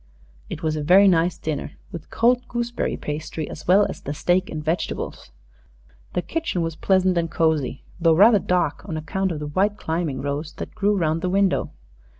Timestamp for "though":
7.99-8.15